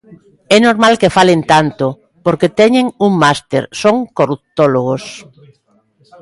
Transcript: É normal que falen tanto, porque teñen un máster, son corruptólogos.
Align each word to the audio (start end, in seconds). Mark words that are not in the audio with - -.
É 0.55 0.57
normal 0.67 0.93
que 1.01 1.13
falen 1.17 1.41
tanto, 1.53 1.85
porque 2.25 2.53
teñen 2.59 2.85
un 3.05 3.11
máster, 3.23 3.63
son 3.81 3.95
corruptólogos. 4.17 5.03